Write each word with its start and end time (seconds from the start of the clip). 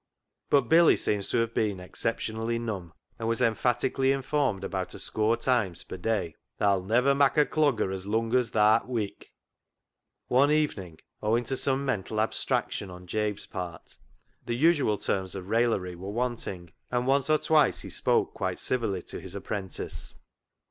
But 0.49 0.61
Billy 0.61 0.95
seems 0.97 1.29
to 1.29 1.37
have 1.37 1.53
been 1.53 1.79
exceptionally" 1.79 2.57
num," 2.67 2.91
and 3.19 3.27
was 3.27 3.39
emphatically 3.39 4.11
informed 4.11 4.63
about 4.63 4.95
a 4.95 4.99
score 4.99 5.37
times 5.37 5.83
per 5.83 5.95
day 5.95 6.33
—"Tha'll 6.57 6.81
never 6.83 7.13
mak' 7.13 7.37
a 7.37 7.45
dogger 7.45 7.91
as 7.91 8.07
lung 8.07 8.33
as 8.35 8.49
tha'rt 8.49 8.87
wik." 8.87 9.31
One 10.27 10.49
evening, 10.49 10.97
owing 11.21 11.43
to 11.43 11.55
some 11.55 11.85
mental 11.85 12.17
abstrac 12.17 12.71
tion 12.71 12.89
on 12.89 13.05
Jabe's 13.05 13.45
part, 13.45 13.99
the 14.43 14.55
usual 14.55 14.97
terms 14.97 15.35
of 15.35 15.49
raillery 15.49 15.95
were 15.95 16.09
wanting, 16.09 16.71
and 16.89 17.05
once 17.05 17.29
or 17.29 17.37
twice 17.37 17.81
he 17.81 17.91
spoke 17.91 18.33
quite 18.33 18.57
civilly 18.57 19.03
to 19.03 19.19
his 19.19 19.35
apprentice. 19.35 20.15